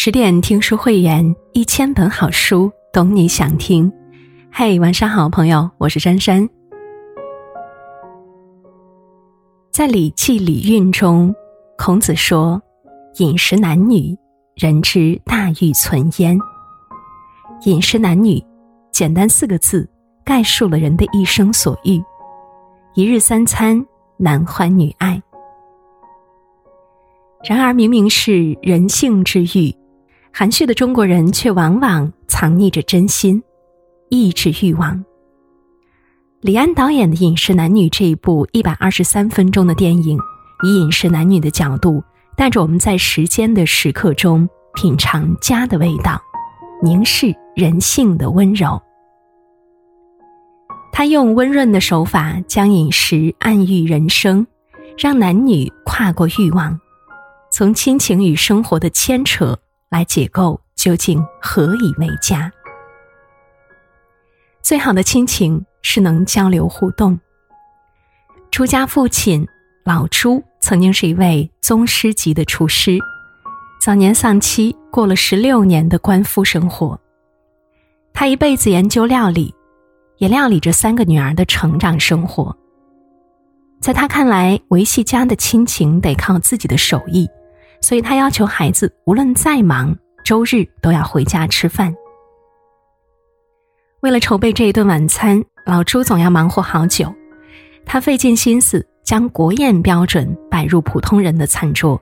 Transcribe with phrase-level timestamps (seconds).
[0.00, 3.92] 十点听书会员，一千本好书，懂你想听。
[4.52, 6.48] 嘿，晚上好，朋友，我是珊珊。
[9.72, 11.34] 在《礼记·礼运》中，
[11.76, 12.62] 孔子说
[13.18, 14.16] ：“饮食男女，
[14.54, 16.38] 人之大欲存焉。”
[17.66, 18.40] 饮食男女，
[18.92, 19.90] 简单四个字，
[20.24, 22.00] 概述了人的一生所欲。
[22.94, 23.84] 一日三餐，
[24.16, 25.20] 男欢女爱。
[27.42, 29.74] 然而，明明是人性之欲，
[30.32, 33.42] 含蓄的中国人却往往藏匿着真心，
[34.08, 35.04] 抑制欲望。
[36.40, 40.18] 李安导演的《饮食男女》这一部一百二十三分钟的电影，
[40.64, 42.02] 以饮食男女的角度，
[42.36, 46.20] 带着我们在时间的时刻中品尝家的味道，
[46.80, 48.80] 凝视人性的温柔。
[50.92, 54.46] 他用温润的手法将饮食暗喻人生，
[54.96, 56.78] 让男女跨过欲望。
[57.50, 59.58] 从亲情与生活的牵扯
[59.90, 62.52] 来解构，究竟何以为家？
[64.62, 67.18] 最好的亲情是能交流互动。
[68.50, 69.46] 朱家父亲
[69.84, 72.98] 老朱曾经是一位宗师级的厨师，
[73.80, 76.98] 早年丧妻，过了十六年的官夫生活。
[78.12, 79.54] 他一辈子研究料理，
[80.18, 82.54] 也料理着三个女儿的成长生活。
[83.80, 87.26] 在他看来，维系家的亲情得靠自己的手艺。
[87.80, 91.94] 所以他要求孩子无论再忙，周日都要回家吃饭。
[94.00, 97.12] 为了筹备这一顿晚餐，老朱总要忙活好久。
[97.84, 102.00] 他费尽心思将国宴标准摆入普通人的餐桌，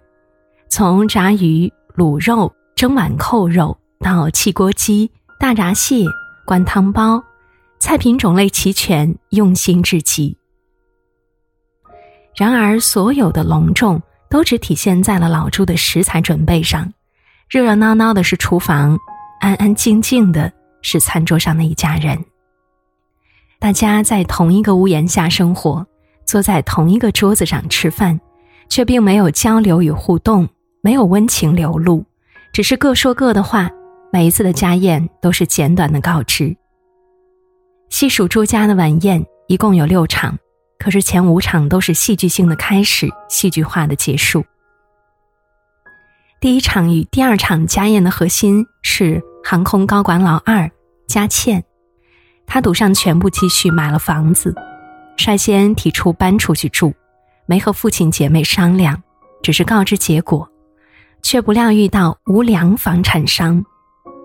[0.69, 6.05] 从炸鱼、卤肉、蒸碗扣肉到汽锅鸡、大闸蟹、
[6.45, 7.23] 灌汤包，
[7.79, 10.37] 菜品种类齐全，用心至极。
[12.35, 14.03] 然而，所有的隆重。
[14.29, 16.93] 都只体现在了老朱的食材准备上，
[17.49, 18.99] 热热闹闹的是厨房，
[19.41, 20.53] 安安静静的
[20.83, 22.25] 是餐桌上的一家人。
[23.59, 25.87] 大家在同一个屋檐下生活，
[26.25, 28.21] 坐在同一个桌子上吃饭，
[28.69, 30.49] 却并没有交流与互动，
[30.83, 32.05] 没有温情流露，
[32.53, 33.71] 只是各说各的话。
[34.13, 36.57] 每一次的家宴都是简短的告知。
[37.91, 40.39] 细数朱家的晚宴，一共有六场。
[40.79, 44.45] 可是前五场都是戏剧性的开始，戏剧化的结束。
[46.39, 50.71] 第一场与第二场家宴的核心是航空高管老二
[51.09, 51.65] 佳倩，
[52.47, 54.55] 他赌上全部积蓄买了房子，
[55.17, 56.93] 率先提出搬出去住，
[57.47, 59.03] 没和父亲姐妹商量，
[59.43, 60.49] 只是告知结果，
[61.23, 63.65] 却不料遇到无良房产商，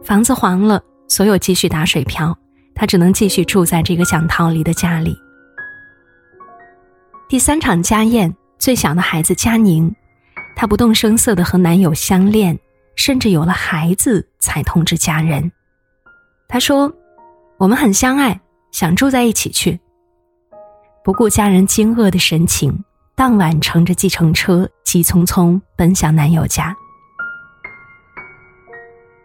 [0.04, 2.38] 房子黄了，所有积蓄打水漂，
[2.76, 5.16] 他只能继续住在这个想逃离的家里。
[7.32, 9.96] 第三场家宴，最小的孩子佳宁，
[10.54, 12.60] 她不动声色的和男友相恋，
[12.98, 15.50] 甚至有了孩子才通知家人。
[16.50, 16.94] 她说
[17.58, 18.38] ：“我们很相爱，
[18.74, 19.80] 想住在一起去。”
[21.06, 22.84] 不顾家人惊愕的神情，
[23.16, 26.76] 当晚乘着计程车急匆匆奔向男友家。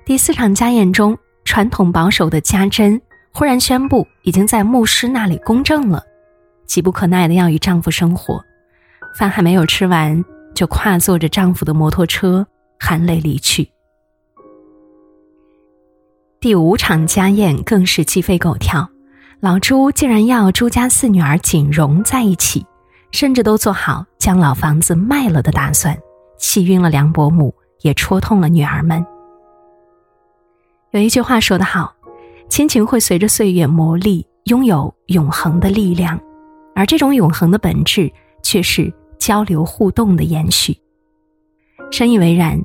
[0.05, 3.03] 第四场家宴中，传统保守的家珍
[3.33, 6.01] 忽然宣布，已经在牧师那里公证了。
[6.67, 8.43] 急不可耐的要与丈夫生活，
[9.15, 12.47] 饭还没有吃完，就跨坐着丈夫的摩托车，
[12.79, 13.71] 含泪离去。
[16.41, 18.89] 第五场家宴更是鸡飞狗跳，
[19.41, 22.65] 老朱竟然要朱家四女儿锦荣在一起，
[23.11, 25.97] 甚至都做好将老房子卖了的打算，
[26.39, 29.05] 气晕了梁伯母，也戳痛了女儿们。
[30.93, 31.93] 有一句话说得好，
[32.49, 36.21] 亲情会随着岁月磨砺，拥有永恒的力量。
[36.77, 40.77] 而这种永恒的本质，却是交流互动的延续。
[41.91, 42.63] 深以为然，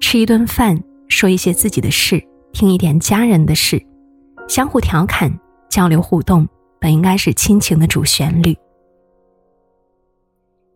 [0.00, 0.78] 吃一顿饭，
[1.08, 2.22] 说一些自己的事，
[2.52, 3.82] 听一点家人的事，
[4.46, 5.32] 相互调侃、
[5.70, 6.46] 交流互动，
[6.78, 8.54] 本应该是亲情的主旋律。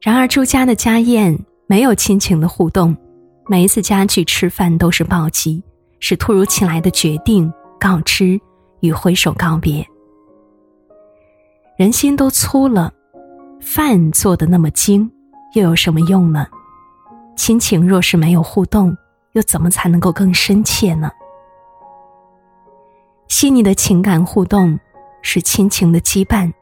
[0.01, 2.97] 然而，朱家的家宴没有亲情的互动，
[3.49, 5.63] 每一次家聚吃饭都是暴击，
[6.01, 8.41] 是突如其来的决定、告知
[8.81, 9.87] 与挥手告别。
[11.77, 12.93] 人心都粗了，
[13.61, 15.11] 饭做的那么精，
[15.55, 16.47] 又有什么用呢？
[17.35, 18.95] 亲情若是没有互动，
[19.33, 21.11] 又怎么才能够更深切呢？
[23.27, 24.79] 细腻的情感互动
[25.23, 26.53] 是亲情的羁绊，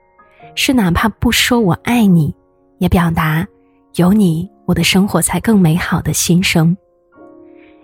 [0.54, 2.32] 是哪怕不说我爱你，
[2.78, 3.44] 也表达
[3.96, 6.74] 有你，我的生活才更美好的心声。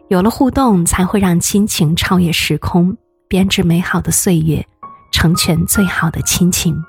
[0.08, 2.96] 有了互动，才会让亲情超越时空，
[3.26, 4.64] 编织美好的岁月，
[5.10, 6.80] 成全最好的亲情。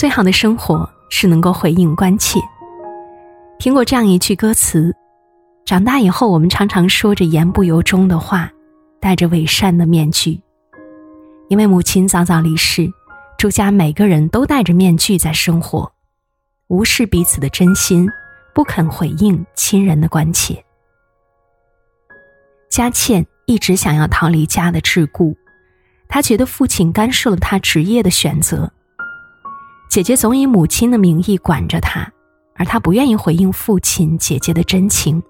[0.00, 2.40] 最好的生活是能够回应关切。
[3.58, 4.96] 听过这样一句歌词
[5.66, 8.50] ：“长大以后，我们常常说着言不由衷的话，
[8.98, 10.40] 戴着伪善的面具。
[11.50, 12.90] 因为母亲早早离世，
[13.36, 15.92] 朱家每个人都戴着面具在生活，
[16.68, 18.08] 无视彼此的真心，
[18.54, 20.64] 不肯回应亲人的关切。
[22.70, 25.36] 佳倩一直想要逃离家的桎梏，
[26.08, 28.72] 她觉得父亲干涉了她职业的选择。
[29.90, 32.08] 姐姐总以母亲的名义管着她，
[32.54, 35.20] 而她不愿意回应父亲姐姐的真情。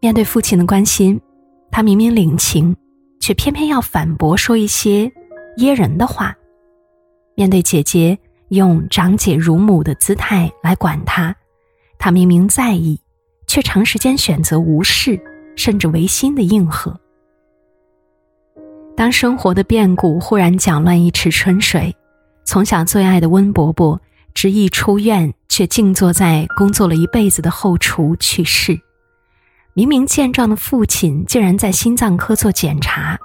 [0.00, 1.20] 面对父亲的关心，
[1.70, 2.74] 他明明领情，
[3.20, 5.12] 却偏偏要反驳，说一些
[5.58, 6.34] 噎人的话。
[7.34, 8.18] 面对姐姐
[8.48, 11.36] 用长姐如母的姿态来管他，
[11.98, 12.98] 他明明在意。
[13.46, 15.20] 却长时间选择无视，
[15.56, 16.98] 甚至违心的应和。
[18.96, 21.94] 当生活的变故忽然搅乱一池春水，
[22.44, 24.00] 从小最爱的温伯伯
[24.34, 28.78] 执意出院，却静坐在工作了一辈子的后厨去世。
[29.74, 33.18] 明明健壮的父亲竟然在心脏科做检查，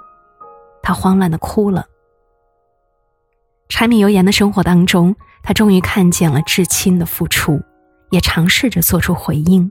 [0.82, 1.86] 他慌乱的哭了。
[3.68, 7.60] 柴米油盐的生活当中，他终于看见了至亲的付出，
[8.10, 9.70] 也尝试着做出回应。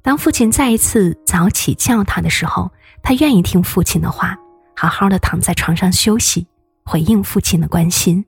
[0.00, 2.70] 当父亲再一次早起叫他的时候，
[3.02, 4.36] 他愿意听父亲的话，
[4.76, 6.46] 好好的躺在床上休息，
[6.84, 8.24] 回应父亲的关心，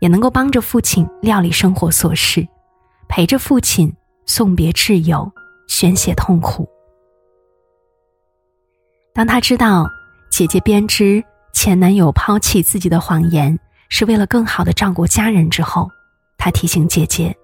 [0.00, 2.46] 也能够帮着父亲料理生活琐事，
[3.08, 3.92] 陪着父亲
[4.24, 5.30] 送别挚友，
[5.68, 6.68] 宣泄痛苦。
[9.14, 9.88] 当他知道
[10.30, 13.58] 姐姐编织前男友抛弃自己的谎言
[13.88, 15.88] 是为了更好的照顾家人之后，
[16.36, 17.34] 他提醒姐姐：“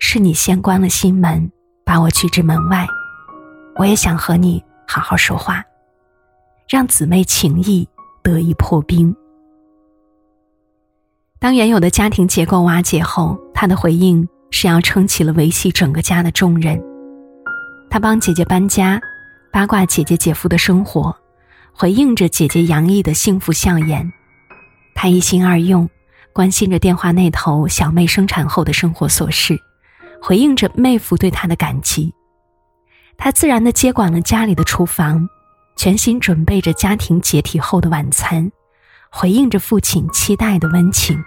[0.00, 1.50] 是你先关了心门。”
[1.88, 2.86] 把我拒之门外，
[3.76, 5.64] 我也想和你好好说话，
[6.68, 7.88] 让姊妹情谊
[8.22, 9.16] 得以破冰。
[11.40, 16.82] 当原有的家庭结构瓦解后，他的回应是要撑起了维系整个家的重任。
[17.88, 19.00] 他帮姐姐搬家，
[19.52, 21.14] 八卦姐姐姐夫的生活，
[21.72, 24.10] 回应着姐姐洋溢的幸福笑颜。
[24.96, 25.88] 他一心二用，
[26.32, 29.56] 关心着电话那头小妹生产后的生活琐事。
[30.20, 32.12] 回应着妹夫对他的感激，
[33.16, 35.28] 他自然的接管了家里的厨房，
[35.76, 38.50] 全心准备着家庭解体后的晚餐，
[39.10, 41.22] 回应着父亲期待的温情。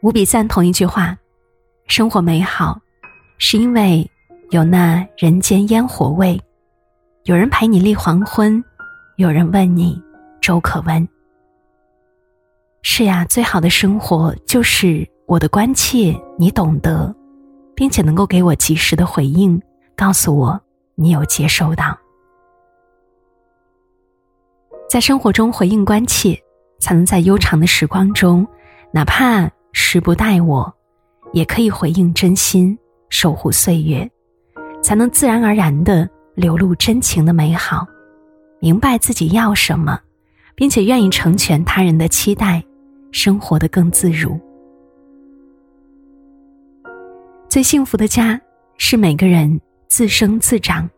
[0.00, 1.16] 无比赞同一句话：
[1.86, 2.80] 生活美好，
[3.38, 4.08] 是因为
[4.50, 6.40] 有那人间烟火味，
[7.24, 8.62] 有人陪你立黄昏，
[9.16, 10.00] 有人问你
[10.40, 11.08] 粥可温。
[12.82, 15.08] 是呀，最好的生活就是。
[15.28, 17.14] 我的关切你懂得，
[17.74, 19.60] 并且能够给我及时的回应，
[19.94, 20.58] 告诉我
[20.94, 21.94] 你有接收到。
[24.88, 26.34] 在生活中回应关切，
[26.80, 28.46] 才能在悠长的时光中，
[28.90, 30.74] 哪怕时不待我，
[31.34, 32.76] 也可以回应真心，
[33.10, 34.10] 守护岁月，
[34.82, 37.86] 才能自然而然的流露真情的美好，
[38.60, 40.00] 明白自己要什么，
[40.54, 42.64] 并且愿意成全他人的期待，
[43.12, 44.40] 生活的更自如。
[47.46, 48.40] 最幸福的家
[48.78, 50.88] 是每个人自生自长。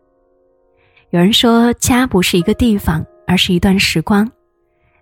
[1.09, 4.29] 有人说，家不是一个地方，而是一段时光，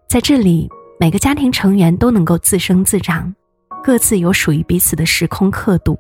[0.08, 3.34] 在这里，每个家庭成员都能够自生自长，
[3.84, 5.98] 各自有属于彼此的时空刻度，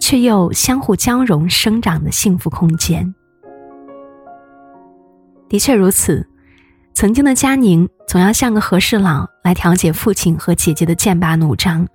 [0.00, 3.14] 却又相互交融生长的幸福空间。
[5.46, 6.26] 的确如此，
[6.94, 11.86] 曾经的佳宁总要像个和事佬来调解父亲和姐姐的剑拔弩张。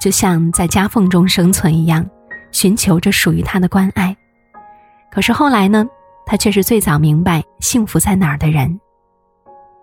[0.00, 2.08] 就像在夹缝中生存一样，
[2.52, 4.16] 寻求着属于他的关爱。
[5.10, 5.84] 可是后来呢，
[6.30, 8.78] 他却是最早明白幸福在哪儿的人，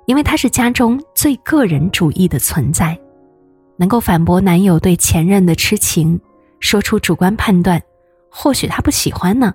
[0.06, 2.96] 因为他是家中最个人主义的存在，
[3.78, 6.22] 能够反驳男友对前任的痴情，
[6.60, 7.82] 说出主观判断，
[8.30, 9.52] 或许他不喜欢呢，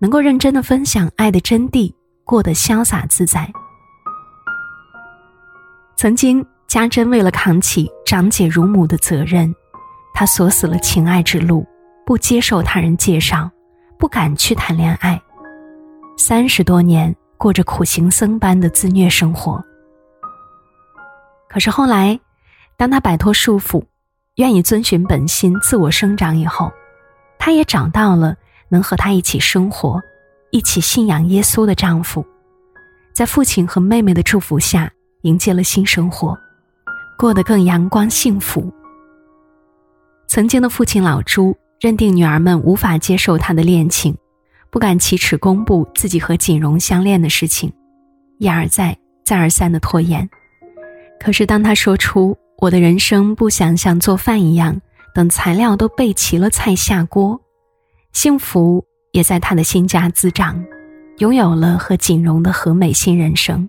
[0.00, 1.94] 能够认真的分享爱的真谛，
[2.24, 3.48] 过得潇洒自在。
[5.96, 9.54] 曾经，家珍为了扛起长姐如母的责任。
[10.12, 11.64] 她锁死了情爱之路，
[12.04, 13.48] 不接受他人介绍，
[13.96, 15.22] 不敢去谈恋爱，
[16.16, 19.62] 三十多年过着苦行僧般的自虐生活。
[21.48, 22.18] 可是后来，
[22.76, 23.82] 当他摆脱束缚，
[24.36, 26.72] 愿意遵循本心、自我生长以后，
[27.38, 28.34] 他也找到了
[28.68, 30.00] 能和他一起生活、
[30.50, 32.24] 一起信仰耶稣的丈夫，
[33.12, 34.90] 在父亲和妹妹的祝福下，
[35.22, 36.38] 迎接了新生活，
[37.18, 38.72] 过得更阳光幸福。
[40.28, 44.16] 曾经的父亲老朱认定女儿们无法接受他的恋情，
[44.72, 47.70] 不敢启齿公布自己和锦荣相恋的事情，
[48.38, 50.26] 一而再、再而三的拖延。
[51.20, 54.80] 可是当他说出“我的人生不想像做饭一样，
[55.14, 57.38] 等材料都备齐了菜下锅，
[58.14, 60.64] 幸福也在他的新家滋长，
[61.18, 63.68] 拥有了和锦荣的和美新人生。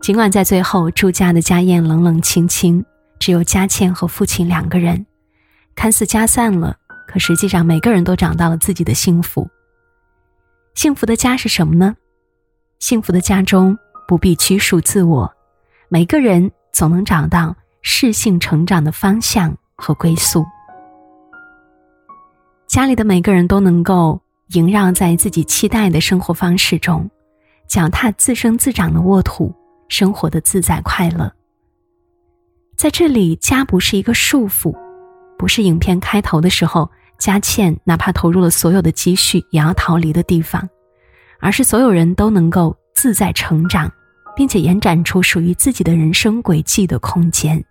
[0.00, 2.82] 尽管在最后朱家的家宴冷冷清清，
[3.18, 5.04] 只有佳倩和父亲两个人，
[5.74, 6.74] 看似家散了，
[7.06, 9.46] 可实际上每个人都找到了自己的幸福。
[10.74, 11.94] 幸福的家是什么呢？
[12.78, 13.76] 幸福的家中
[14.08, 15.30] 不必拘束自我，
[15.88, 20.44] 每个人总能找到适性成长的方向和归宿。
[22.66, 27.10] 家里的每个人都能够萦绕在自己期待的生活方式中，
[27.68, 29.54] 脚踏自生自长的沃土。
[29.88, 31.32] 生活的自在快乐，
[32.76, 34.72] 在这里，家不是一个束缚，
[35.36, 36.88] 不是影片开头的时候，
[37.20, 40.68] 佳倩哪怕投入了所有的积蓄也要逃离的地方，
[41.38, 43.92] 而是所有人都能够自在成长，
[44.34, 47.62] 并且延展出属于自己的人生轨迹的空间。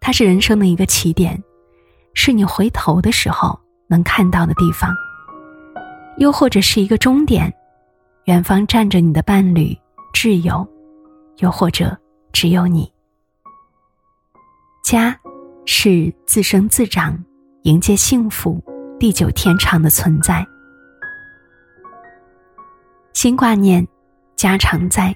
[0.00, 1.42] 它是人生的一个起点，
[2.12, 4.92] 是你回头的时候能看到的地方，
[6.18, 7.50] 又或者是一个终点，
[8.24, 9.78] 远方站着你的伴侣。
[10.12, 10.68] 挚友，
[11.38, 11.96] 又或者
[12.32, 12.92] 只有你。
[14.84, 15.18] 家，
[15.64, 17.18] 是自生自长、
[17.62, 18.62] 迎接幸福、
[18.98, 20.46] 地久天长的存在。
[23.12, 23.86] 心挂念，
[24.36, 25.14] 家常在。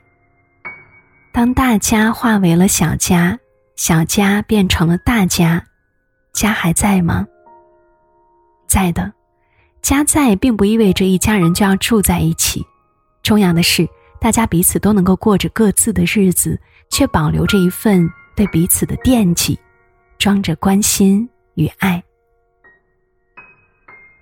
[1.33, 3.39] 当大家化为了小家，
[3.77, 5.65] 小家变成了大家，
[6.33, 7.27] 家还在吗？
[8.67, 9.13] 在的，
[9.83, 12.65] 家在并不意味着一家人就要住在一起。
[13.23, 13.89] 重要的是。
[14.19, 16.59] 大家彼此都能够过着各自的日子，
[16.91, 19.57] 却保留着一份对彼此的惦记，
[20.19, 22.03] 装着关心与爱。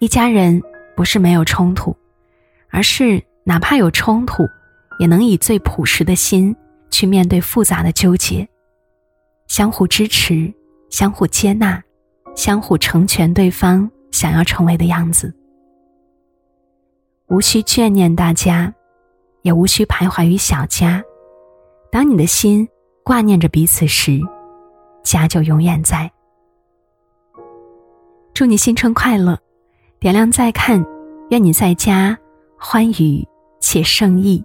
[0.00, 0.62] 一家人
[0.96, 1.96] 不是没有冲突，
[2.70, 4.44] 而是哪怕有冲突，
[4.98, 6.54] 也能以最朴实的心
[6.90, 8.46] 去面对复杂的纠结，
[9.46, 10.52] 相互支持，
[10.90, 11.82] 相互接纳，
[12.34, 15.34] 相互成全对方想要成为的样子，
[17.28, 18.72] 无需眷念大家。
[19.42, 21.04] 也无需徘徊于小家，
[21.92, 22.66] 当你的心
[23.04, 24.18] 挂念着彼此时，
[25.04, 26.10] 家就永远在。
[28.32, 29.38] 祝你新春快乐，
[30.00, 30.84] 点亮再看，
[31.30, 32.18] 愿你在家
[32.58, 33.24] 欢愉
[33.60, 34.44] 且胜意，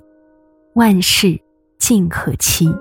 [0.75, 1.39] 万事
[1.79, 2.71] 尽可期。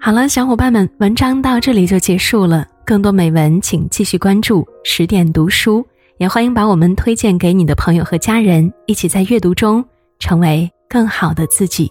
[0.00, 5.86] 好了，小伙伴们，文章到这里就结束了，更多美文请继续关注十点读书。
[6.16, 9.82] 也欢迎把我们推荐给你的朋友和家人，一起在阅读中
[10.18, 11.90] 成为更好的自己。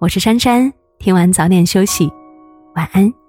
[0.00, 2.12] 我是珊珊，听完早点休息，
[2.74, 3.19] 晚安。